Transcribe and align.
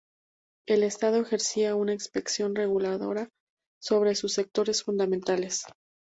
El 0.67 0.81
Estado 0.81 1.17
ejercía 1.21 1.75
una 1.75 1.93
inspección 1.93 2.55
reguladora 2.55 3.29
sobre 3.79 4.15
sus 4.15 4.33
sectores 4.33 4.81
fundamentales. 4.81 5.63